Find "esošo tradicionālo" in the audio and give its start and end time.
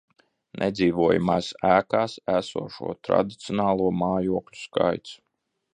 2.37-3.91